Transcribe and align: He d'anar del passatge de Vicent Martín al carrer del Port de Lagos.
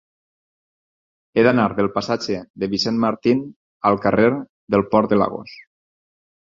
He 1.39 1.43
d'anar 1.49 1.67
del 1.81 1.91
passatge 1.99 2.39
de 2.65 2.71
Vicent 2.73 2.99
Martín 3.07 3.47
al 3.93 4.03
carrer 4.09 4.29
del 4.77 4.89
Port 4.97 5.15
de 5.15 5.23
Lagos. 5.25 5.59